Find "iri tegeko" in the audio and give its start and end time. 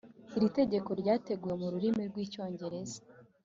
0.35-0.89